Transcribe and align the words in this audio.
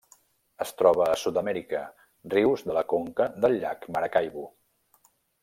Es 0.63 0.69
troba 0.77 1.03
a 1.07 1.17
Sud-amèrica: 1.23 1.81
rius 2.35 2.65
de 2.71 2.79
la 2.79 2.83
conca 2.95 3.29
del 3.45 3.59
llac 3.65 3.87
Maracaibo. 3.99 4.49